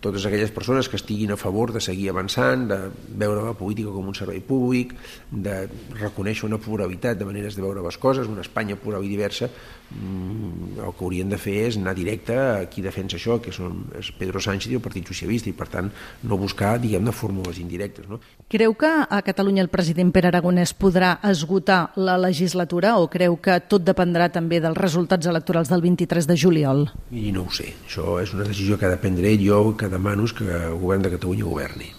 totes 0.00 0.24
aquelles 0.26 0.52
persones 0.52 0.88
que 0.88 0.96
estiguin 0.96 1.32
a 1.32 1.36
favor 1.40 1.72
de 1.72 1.80
seguir 1.84 2.10
avançant, 2.10 2.66
de 2.68 2.78
veure 3.20 3.44
la 3.44 3.56
política 3.56 3.92
com 3.92 4.08
un 4.08 4.16
servei 4.16 4.40
públic, 4.40 4.94
de 5.30 5.64
reconèixer 6.00 6.48
una 6.48 6.60
pluralitat 6.60 7.18
de 7.18 7.28
maneres 7.28 7.56
de 7.56 7.64
veure 7.64 7.84
les 7.84 7.98
coses, 8.00 8.28
una 8.28 8.44
Espanya 8.44 8.76
plural 8.76 9.04
i 9.04 9.12
diversa, 9.12 9.48
mm, 9.48 10.78
el 10.80 10.92
que 10.96 11.04
haurien 11.04 11.28
de 11.28 11.38
fer 11.38 11.56
és 11.68 11.78
anar 11.80 11.94
directe 11.94 12.36
a 12.36 12.64
qui 12.70 12.82
defensa 12.82 13.16
això, 13.16 13.40
que 13.40 13.52
són 13.52 13.84
Pedro 14.18 14.40
Sánchez 14.40 14.72
i 14.72 14.78
el 14.80 14.84
Partit 14.84 15.06
Socialista, 15.08 15.50
i 15.50 15.56
per 15.56 15.68
tant 15.68 15.90
no 16.22 16.38
buscar, 16.40 16.78
diguem-ne, 16.80 17.12
fórmules 17.12 17.58
indirectes. 17.58 18.08
No? 18.08 18.20
Creu 18.48 18.74
que 18.74 18.90
a 19.08 19.22
Catalunya 19.22 19.62
el 19.62 19.72
president 19.72 20.12
Pere 20.12 20.28
Aragonès 20.28 20.74
podrà 20.76 21.18
esgotar 21.22 21.92
la 21.96 22.13
la 22.14 22.28
legislatura 22.30 22.94
o 23.02 23.08
creu 23.10 23.34
que 23.42 23.58
tot 23.66 23.82
dependrà 23.82 24.28
també 24.32 24.60
dels 24.62 24.78
resultats 24.78 25.26
electorals 25.26 25.70
del 25.72 25.82
23 25.82 26.28
de 26.30 26.36
juliol? 26.38 26.86
I 27.10 27.32
no 27.34 27.48
ho 27.48 27.52
sé. 27.54 27.72
Això 27.88 28.20
és 28.22 28.34
una 28.36 28.46
decisió 28.46 28.78
que 28.78 28.86
ha 28.86 28.92
de 28.94 29.00
prendre 29.02 29.32
ell. 29.32 29.42
Jo 29.44 29.74
que 29.78 29.90
demano 29.90 30.28
és 30.28 30.34
que 30.36 30.46
el 30.46 30.78
govern 30.78 31.02
de 31.02 31.12
Catalunya 31.16 31.48
governi. 31.50 31.90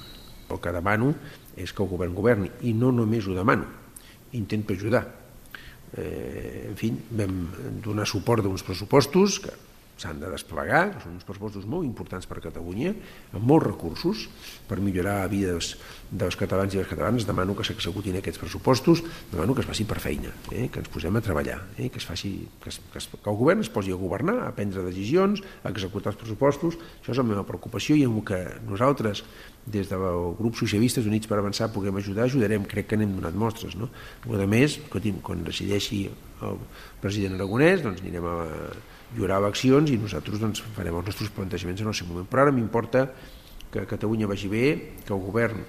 El 0.49 0.61
que 0.63 0.73
demano 0.73 1.13
és 1.57 1.73
que 1.73 1.83
el 1.83 1.91
govern 1.91 2.15
governi. 2.15 2.49
I 2.63 2.73
no 2.73 2.91
només 2.95 3.27
ho 3.27 3.35
demano, 3.35 3.67
intento 4.33 4.73
ajudar. 4.73 5.05
Eh, 5.95 6.67
en 6.69 6.75
fi, 6.79 6.91
vam 7.11 7.45
donar 7.83 8.07
suport 8.07 8.43
d'uns 8.43 8.63
pressupostos 8.67 9.39
que 9.43 9.53
s'han 9.95 10.19
de 10.19 10.29
desplegar, 10.31 10.99
són 11.03 11.15
uns 11.15 11.25
pressupostos 11.27 11.65
molt 11.69 11.87
importants 11.87 12.27
per 12.27 12.39
a 12.39 12.43
Catalunya, 12.43 12.91
amb 13.35 13.45
molts 13.47 13.65
recursos 13.67 14.25
per 14.67 14.81
millorar 14.83 15.21
la 15.21 15.29
vida 15.31 15.53
dels, 15.53 15.71
dels 16.11 16.35
catalans 16.39 16.75
i 16.75 16.81
les 16.81 16.89
catalanes. 16.89 17.27
Demano 17.27 17.55
que 17.55 17.63
s'executin 17.67 18.19
aquests 18.19 18.41
pressupostos, 18.41 19.03
demano 19.31 19.55
que 19.55 19.63
es 19.63 19.69
faci 19.69 19.87
per 19.87 20.01
feina, 20.03 20.33
eh? 20.51 20.67
que 20.71 20.83
ens 20.83 20.91
posem 20.91 21.15
a 21.15 21.23
treballar, 21.23 21.61
eh? 21.77 21.87
que, 21.89 22.01
es 22.01 22.07
faci, 22.07 22.33
que, 22.63 22.73
es, 22.73 22.81
que, 22.91 22.99
es, 22.99 23.07
que 23.13 23.31
el 23.31 23.39
govern 23.39 23.63
es 23.63 23.71
posi 23.71 23.95
a 23.95 23.99
governar, 23.99 24.41
a 24.43 24.51
prendre 24.57 24.83
decisions, 24.83 25.43
a 25.63 25.71
executar 25.71 26.11
els 26.13 26.19
pressupostos. 26.19 26.79
Això 26.99 27.15
és 27.15 27.21
la 27.21 27.27
meva 27.31 27.45
preocupació 27.47 27.95
i 27.95 28.03
amb 28.07 28.19
que 28.27 28.41
nosaltres, 28.67 29.23
des 29.65 29.87
del 29.89 30.35
grup 30.37 30.59
Socialistes 30.59 31.07
Units 31.07 31.29
per 31.29 31.39
Avançar, 31.39 31.71
puguem 31.73 31.95
ajudar, 32.01 32.27
ajudarem, 32.27 32.67
crec 32.69 32.91
que 32.91 32.99
n'hem 32.99 33.15
donat 33.15 33.37
mostres. 33.39 33.79
No? 33.79 33.89
A 34.27 34.49
més, 34.49 34.77
quan 34.91 35.47
decideixi 35.47 36.03
el 36.43 36.59
president 37.01 37.39
Aragonès, 37.39 37.81
doncs 37.81 38.03
anirem 38.03 38.27
a 38.29 38.35
hi 39.13 39.21
haurà 39.21 39.39
eleccions 39.41 39.91
i 39.93 39.97
nosaltres 40.01 40.41
doncs, 40.41 40.63
farem 40.75 40.97
els 40.99 41.09
nostres 41.11 41.31
plantejaments 41.35 41.83
en 41.83 41.91
el 41.91 41.97
seu 41.97 42.09
moment. 42.09 42.27
Però 42.29 42.45
ara 42.45 42.53
m'importa 42.55 43.05
que 43.71 43.85
Catalunya 43.89 44.29
vagi 44.31 44.49
bé, 44.51 44.65
que 45.05 45.13
el 45.13 45.21
govern, 45.21 45.61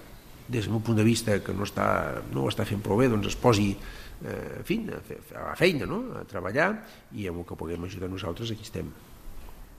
des 0.46 0.64
del 0.64 0.76
meu 0.76 0.82
punt 0.84 0.98
de 0.98 1.04
vista, 1.06 1.40
que 1.42 1.54
no, 1.54 1.66
està, 1.66 1.88
no 2.32 2.44
ho 2.44 2.52
està 2.52 2.66
fent 2.68 2.82
prou 2.84 3.02
bé, 3.02 3.10
doncs 3.10 3.32
es 3.32 3.38
posi 3.40 3.72
eh, 3.74 4.62
en 4.62 4.90
a, 4.94 5.02
fer, 5.02 5.18
a 5.34 5.50
la 5.50 5.56
feina, 5.58 5.88
no? 5.90 6.04
a 6.20 6.24
treballar, 6.28 6.70
i 7.18 7.26
amb 7.26 7.42
el 7.42 7.48
que 7.48 7.58
puguem 7.58 7.84
ajudar 7.88 8.10
nosaltres 8.12 8.54
aquí 8.54 8.66
estem. 8.66 8.92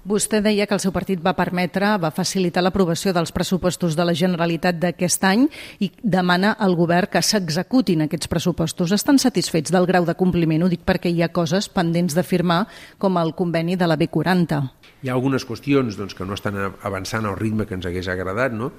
Vostè 0.07 0.39
deia 0.39 0.63
que 0.63 0.71
el 0.71 0.79
seu 0.79 0.93
partit 0.95 1.19
va 1.19 1.33
permetre, 1.35 1.89
va 1.99 2.13
facilitar 2.15 2.61
l'aprovació 2.63 3.11
dels 3.11 3.33
pressupostos 3.35 3.97
de 3.97 4.05
la 4.07 4.13
Generalitat 4.15 4.77
d'aquest 4.79 5.25
any 5.27 5.41
i 5.83 5.89
demana 5.99 6.53
al 6.63 6.77
govern 6.79 7.09
que 7.11 7.19
s'executin 7.19 8.05
aquests 8.05 8.29
pressupostos. 8.31 8.93
Estan 8.95 9.19
satisfets 9.19 9.73
del 9.75 9.87
grau 9.89 10.07
de 10.07 10.15
compliment? 10.15 10.63
Ho 10.63 10.71
dic 10.71 10.85
perquè 10.87 11.11
hi 11.11 11.19
ha 11.25 11.27
coses 11.35 11.67
pendents 11.67 12.15
de 12.15 12.23
firmar, 12.23 12.61
com 12.97 13.19
el 13.19 13.33
conveni 13.35 13.75
de 13.75 13.91
la 13.91 13.99
B40. 13.99 14.61
Hi 15.03 15.11
ha 15.11 15.17
algunes 15.17 15.43
qüestions 15.43 15.99
doncs, 15.99 16.15
que 16.15 16.23
no 16.23 16.39
estan 16.39 16.55
avançant 16.55 17.27
al 17.27 17.35
ritme 17.35 17.67
que 17.67 17.75
ens 17.75 17.91
hagués 17.91 18.07
agradat, 18.07 18.55
no? 18.55 18.71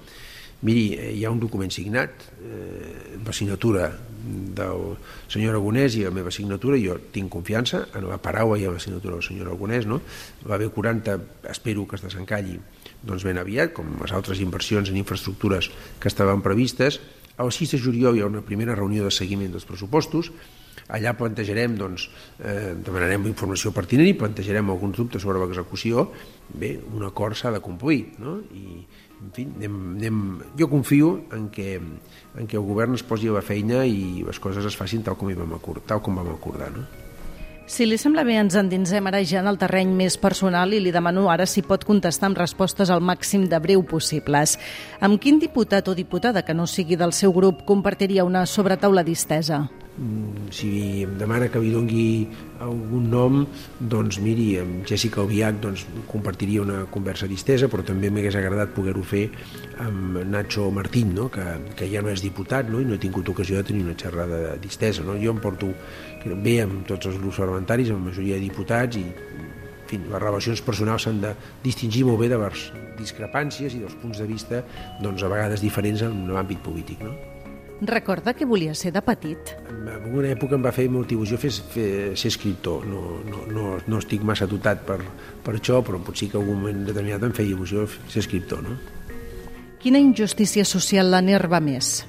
Miri, 0.64 0.86
eh, 0.96 1.12
hi 1.12 1.26
ha 1.26 1.30
un 1.30 1.44
document 1.44 1.70
signat, 1.70 2.24
eh, 2.40 3.18
la 3.20 3.36
signatura 3.36 3.92
del 4.56 4.96
senyor 5.28 5.54
Aragonès 5.56 5.96
i 5.98 6.04
la 6.06 6.14
meva 6.14 6.32
signatura, 6.34 6.78
jo 6.80 6.98
tinc 7.14 7.30
confiança 7.32 7.86
en 7.96 8.08
la 8.08 8.20
paraula 8.22 8.58
i 8.60 8.66
en 8.68 8.76
la 8.76 8.82
signatura 8.82 9.16
del 9.16 9.26
senyor 9.26 9.48
Aragonès, 9.48 9.86
no? 9.88 10.00
La 10.48 10.58
B40 10.60 11.18
espero 11.50 11.86
que 11.88 11.98
es 11.98 12.04
desencalli 12.04 12.58
doncs 13.02 13.24
ben 13.26 13.38
aviat, 13.38 13.72
com 13.76 13.94
les 14.00 14.12
altres 14.14 14.40
inversions 14.42 14.90
en 14.90 14.98
infraestructures 14.98 15.70
que 16.00 16.10
estaven 16.10 16.42
previstes. 16.42 17.00
El 17.38 17.52
6 17.54 17.76
de 17.76 17.82
juliol 17.82 18.16
hi 18.16 18.22
ha 18.24 18.30
una 18.30 18.42
primera 18.42 18.74
reunió 18.74 19.04
de 19.06 19.14
seguiment 19.14 19.52
dels 19.54 19.66
pressupostos, 19.68 20.32
allà 20.88 21.12
plantejarem, 21.14 21.76
doncs, 21.78 22.08
eh, 22.40 22.74
demanarem 22.84 23.26
informació 23.28 23.72
pertinent 23.76 24.08
i 24.08 24.16
plantejarem 24.18 24.70
alguns 24.72 24.96
dubtes 24.96 25.22
sobre 25.22 25.38
l'execució. 25.42 26.08
Bé, 26.48 26.78
un 26.94 27.04
acord 27.06 27.36
s'ha 27.36 27.52
de 27.54 27.60
complir, 27.60 28.14
no? 28.18 28.38
I, 28.56 28.80
en 29.18 29.34
fi, 29.34 29.44
anem, 29.58 29.76
anem, 29.98 30.22
jo 30.58 30.70
confio 30.70 31.12
en 31.34 31.48
que, 31.50 31.76
en 31.78 32.46
que 32.46 32.56
el 32.56 32.64
govern 32.64 32.94
es 32.94 33.02
posi 33.02 33.28
a 33.28 33.36
la 33.36 33.42
feina 33.42 33.84
i 33.86 34.24
les 34.26 34.40
coses 34.40 34.64
es 34.64 34.78
facin 34.78 35.04
tal 35.04 35.18
com, 35.18 35.30
hi 35.30 35.38
vam 35.38 35.54
acordar, 35.58 35.84
tal 35.86 36.02
com 36.02 36.18
vam 36.18 36.32
acordar. 36.34 36.72
No? 36.74 36.86
Si 37.68 37.84
li 37.84 37.98
sembla 38.00 38.22
bé, 38.24 38.38
ens 38.40 38.54
endinsem 38.56 39.04
ara 39.10 39.18
ja 39.28 39.42
en 39.42 39.48
el 39.50 39.58
terreny 39.60 39.90
més 39.92 40.14
personal 40.16 40.72
i 40.72 40.78
li 40.80 40.92
demano 40.94 41.26
ara 41.28 41.44
si 41.44 41.60
pot 41.60 41.82
contestar 41.84 42.30
amb 42.30 42.40
respostes 42.40 42.88
al 42.88 43.04
màxim 43.04 43.44
de 43.50 43.60
breu 43.60 43.82
possibles. 43.84 44.56
Amb 45.04 45.20
quin 45.20 45.36
diputat 45.38 45.92
o 45.92 45.94
diputada 45.94 46.46
que 46.48 46.56
no 46.56 46.64
sigui 46.66 46.96
del 46.96 47.12
seu 47.12 47.34
grup 47.36 47.66
compartiria 47.68 48.24
una 48.24 48.46
sobretaula 48.48 49.04
distesa? 49.04 49.66
Mm, 49.98 50.52
si 50.54 51.02
em 51.02 51.16
demana 51.18 51.48
que 51.50 51.58
li 51.58 51.72
dongui 51.74 52.28
algun 52.62 53.08
nom, 53.10 53.38
doncs 53.80 54.20
miri, 54.22 54.46
amb 54.60 54.84
Jessica 54.86 55.24
Albiach 55.24 55.58
doncs, 55.58 55.82
compartiria 56.06 56.62
una 56.62 56.84
conversa 56.92 57.26
distesa, 57.26 57.66
però 57.66 57.82
també 57.82 58.10
m'hagués 58.14 58.36
agradat 58.38 58.70
poder-ho 58.76 59.02
fer 59.02 59.24
amb 59.82 60.20
Nacho 60.30 60.68
Martín, 60.70 61.16
no? 61.16 61.26
que, 61.34 61.42
que 61.74 61.88
ja 61.90 62.02
no 62.04 62.12
és 62.14 62.22
diputat 62.22 62.70
no? 62.70 62.78
i 62.78 62.86
no 62.86 62.94
he 62.94 63.02
tingut 63.02 63.28
ocasió 63.34 63.58
de 63.58 63.66
tenir 63.72 63.82
una 63.88 63.96
xerrada 63.98 64.54
distesa. 64.62 65.02
No? 65.02 65.16
Jo 65.18 65.34
em 65.34 65.42
porto 65.42 65.72
bé 66.46 66.60
amb 66.62 66.86
tots 66.86 67.10
els 67.10 67.18
grups 67.18 67.42
parlamentaris, 67.42 67.90
amb 67.90 68.04
la 68.04 68.12
majoria 68.12 68.38
de 68.38 68.46
diputats 68.46 69.00
i 69.00 69.02
en 69.08 69.90
fi, 69.90 69.98
les 69.98 70.22
relacions 70.22 70.62
personals 70.62 71.08
s'han 71.08 71.18
de 71.24 71.32
distingir 71.64 72.04
molt 72.06 72.22
bé 72.22 72.30
de 72.30 72.38
les 72.38 72.68
discrepàncies 73.00 73.74
i 73.74 73.82
dels 73.82 73.98
punts 73.98 74.22
de 74.22 74.28
vista 74.30 74.62
doncs, 75.02 75.26
a 75.26 75.32
vegades 75.32 75.64
diferents 75.64 76.06
en 76.06 76.28
l'àmbit 76.30 76.62
polític. 76.62 77.02
No? 77.02 77.16
Recorda 77.80 78.34
que 78.34 78.44
volia 78.44 78.74
ser 78.74 78.90
de 78.90 79.00
petit? 79.06 79.52
En 79.70 80.10
una 80.10 80.32
època 80.32 80.56
em 80.56 80.64
va 80.64 80.72
fer 80.74 80.88
molta 80.90 81.14
il·lusió 81.14 81.38
fer, 81.38 81.52
fer, 81.74 81.88
ser 82.18 82.32
escriptor. 82.32 82.86
No, 82.90 83.20
no, 83.28 83.44
no, 83.54 83.76
no 83.86 84.00
estic 84.02 84.24
massa 84.26 84.48
dotat 84.50 84.82
per, 84.88 84.98
per 85.44 85.54
això, 85.54 85.78
però 85.86 86.00
potser 86.02 86.26
que 86.32 86.38
en 86.38 86.42
algun 86.42 86.58
moment 86.64 86.84
determinat 86.88 87.22
em 87.28 87.34
feia 87.36 87.54
il·lusió 87.54 87.86
ser 88.10 88.24
escriptor. 88.24 88.64
No? 88.66 88.74
Quina 89.78 90.00
injustícia 90.02 90.64
social 90.66 91.12
l'enerva 91.14 91.60
més? 91.62 92.00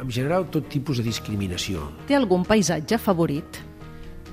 En 0.00 0.08
general, 0.08 0.46
tot 0.48 0.70
tipus 0.72 1.02
de 1.02 1.04
discriminació. 1.04 1.90
Té 2.08 2.16
algun 2.16 2.46
paisatge 2.48 2.96
favorit? 3.02 3.58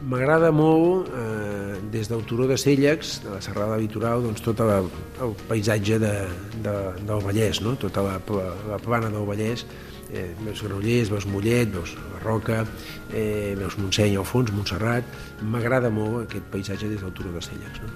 M'agrada 0.06 0.52
molt, 0.54 1.10
eh, 1.10 1.76
des 1.92 2.08
del 2.08 2.24
turó 2.30 2.48
de 2.48 2.56
Cèllex, 2.62 3.18
de 3.24 3.34
la 3.34 3.42
Serrada 3.42 3.76
Litoral, 3.82 4.24
doncs 4.24 4.44
tot 4.46 4.62
la, 4.64 4.78
el 5.26 5.36
paisatge 5.50 6.00
de, 6.00 6.14
de, 6.62 6.76
del 7.02 7.24
Vallès, 7.26 7.60
no? 7.66 7.76
tota 7.76 8.04
la, 8.06 8.20
la, 8.32 8.48
la 8.70 8.80
plana 8.80 9.10
del 9.10 9.28
Vallès, 9.28 9.66
eh, 10.16 10.32
veus 10.42 10.64
Granollers, 10.64 11.12
veus 11.12 11.28
Mollet, 11.30 11.70
veus 11.74 11.96
Roca, 12.24 12.64
eh, 13.12 13.54
veus 13.60 13.78
Montseny 13.78 14.18
al 14.18 14.28
fons, 14.28 14.52
Montserrat... 14.56 15.08
M'agrada 15.46 15.90
molt 15.92 16.24
aquest 16.24 16.46
paisatge 16.48 16.88
des 16.88 17.02
del 17.04 17.12
turó 17.14 17.34
de 17.34 17.42
Celles. 17.44 17.82
No? 17.84 17.90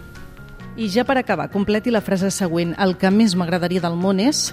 I 0.80 0.90
ja 0.92 1.06
per 1.08 1.18
acabar, 1.20 1.50
completi 1.52 1.92
la 1.92 2.04
frase 2.04 2.30
següent. 2.32 2.76
El 2.80 2.98
que 3.00 3.12
més 3.12 3.36
m'agradaria 3.40 3.84
del 3.84 3.96
món 4.00 4.20
és... 4.24 4.50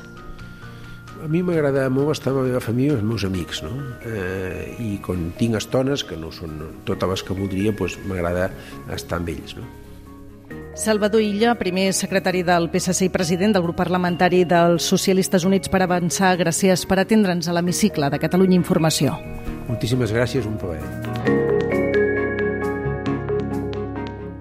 A 1.16 1.28
mi 1.32 1.40
m'agrada 1.42 1.86
molt 1.90 2.12
estar 2.12 2.30
amb 2.30 2.42
la 2.42 2.50
meva 2.50 2.60
família 2.62 2.92
i 2.92 2.96
els 2.98 3.06
meus 3.06 3.24
amics, 3.26 3.62
no? 3.64 3.72
Eh, 4.06 4.76
I 4.84 4.90
quan 5.02 5.30
tinc 5.38 5.56
estones, 5.58 6.04
que 6.06 6.18
no 6.20 6.28
són 6.30 6.60
totes 6.86 7.10
les 7.14 7.24
que 7.26 7.34
voldria, 7.34 7.72
doncs 7.74 7.96
m'agrada 8.06 8.50
estar 8.94 9.18
amb 9.18 9.32
ells, 9.32 9.56
no? 9.58 9.64
Salvador 10.76 11.22
Illa, 11.22 11.54
primer 11.56 11.94
secretari 11.96 12.42
del 12.44 12.68
PSC 12.68 13.06
i 13.06 13.08
president 13.08 13.54
del 13.56 13.64
grup 13.64 13.78
parlamentari 13.80 14.42
dels 14.44 14.84
Socialistes 14.84 15.46
Units 15.48 15.70
per 15.72 15.80
Avançar, 15.80 16.34
gràcies 16.36 16.84
per 16.84 16.98
atendre'ns 17.00 17.48
a 17.48 17.54
l'hemicicle 17.56 18.10
de 18.12 18.18
Catalunya 18.20 18.58
Informació. 18.60 19.16
Moltíssimes 19.70 20.12
gràcies, 20.12 20.44
un 20.44 20.58
plaer. 20.60 20.84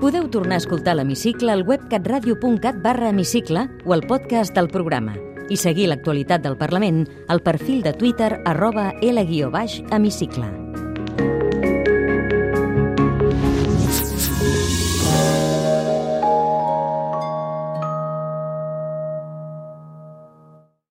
Podeu 0.04 0.28
tornar 0.30 0.60
a 0.60 0.64
escoltar 0.66 0.98
l'hemicicle 1.00 1.56
al 1.56 1.64
web 1.64 1.88
catradio.cat 1.90 2.84
barra 2.84 3.10
hemicicle 3.10 3.70
o 3.86 3.96
al 3.96 4.04
podcast 4.04 4.54
del 4.54 4.68
programa 4.68 5.16
i 5.50 5.56
seguir 5.56 5.88
l'actualitat 5.88 6.44
del 6.44 6.60
Parlament 6.60 7.06
al 7.32 7.42
perfil 7.48 7.82
de 7.82 7.96
Twitter 7.96 8.42
arroba 8.44 8.92
L-hemicicle. 9.02 10.52